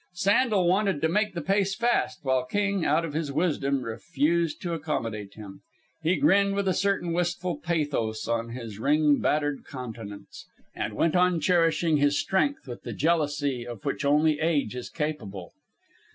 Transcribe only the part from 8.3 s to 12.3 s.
his ring battered countenance, and went on cherishing his